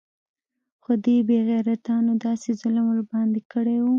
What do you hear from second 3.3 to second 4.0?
کړى و.